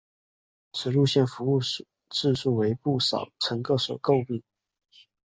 [0.73, 1.59] 此路线服务
[2.09, 4.41] 质素为不少乘客所诟病。